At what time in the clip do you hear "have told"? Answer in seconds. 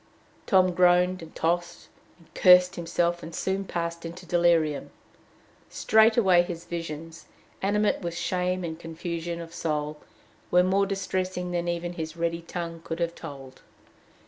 12.99-13.61